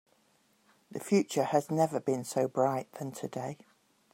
[0.89, 3.59] The future has never been so bright than today.